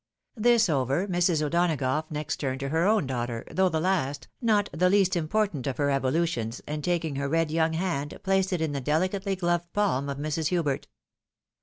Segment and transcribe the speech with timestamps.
[0.35, 1.43] This over, Mrs.
[1.45, 5.77] O'Donagough next turned to her own daughter, though the last, not the least important of
[5.77, 10.09] her evolutions, and taking her red young hand, placed it in the delicately gloved palm
[10.09, 10.47] of Mrs.
[10.47, 10.87] Hubert.